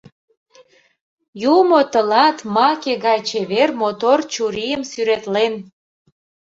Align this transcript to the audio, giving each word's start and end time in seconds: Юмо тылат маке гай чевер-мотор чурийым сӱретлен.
Юмо 1.55 1.79
тылат 1.91 2.37
маке 2.55 2.93
гай 3.05 3.19
чевер-мотор 3.27 4.19
чурийым 4.33 4.81
сӱретлен. 4.91 5.53